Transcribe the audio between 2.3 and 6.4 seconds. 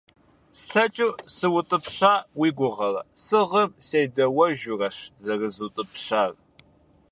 уи гугъэрэ? Сыгъым седаӏуэжурэщ зэрызутӏыпщар.